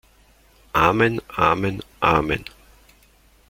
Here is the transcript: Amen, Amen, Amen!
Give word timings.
Amen, 0.87 1.21
Amen, 1.37 1.79
Amen! 2.01 2.43